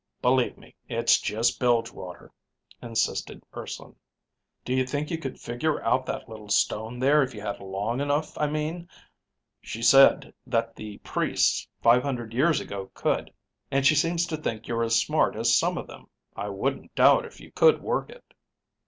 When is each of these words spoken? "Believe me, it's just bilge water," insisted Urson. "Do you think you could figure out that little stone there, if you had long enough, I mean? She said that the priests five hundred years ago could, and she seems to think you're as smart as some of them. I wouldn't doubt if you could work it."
"Believe 0.19 0.57
me, 0.57 0.73
it's 0.89 1.19
just 1.21 1.59
bilge 1.59 1.91
water," 1.91 2.31
insisted 2.81 3.43
Urson. 3.55 3.95
"Do 4.65 4.73
you 4.73 4.83
think 4.83 5.11
you 5.11 5.19
could 5.19 5.39
figure 5.39 5.79
out 5.83 6.07
that 6.07 6.27
little 6.27 6.49
stone 6.49 6.97
there, 6.97 7.21
if 7.21 7.35
you 7.35 7.41
had 7.41 7.59
long 7.59 8.01
enough, 8.01 8.35
I 8.35 8.47
mean? 8.47 8.89
She 9.61 9.83
said 9.83 10.33
that 10.47 10.75
the 10.75 10.97
priests 11.03 11.67
five 11.83 12.01
hundred 12.01 12.33
years 12.33 12.59
ago 12.59 12.89
could, 12.95 13.31
and 13.69 13.85
she 13.85 13.93
seems 13.93 14.25
to 14.25 14.37
think 14.37 14.67
you're 14.67 14.81
as 14.83 14.95
smart 14.99 15.35
as 15.35 15.55
some 15.55 15.77
of 15.77 15.85
them. 15.85 16.09
I 16.35 16.49
wouldn't 16.49 16.95
doubt 16.95 17.23
if 17.27 17.39
you 17.39 17.51
could 17.51 17.79
work 17.83 18.09
it." 18.09 18.33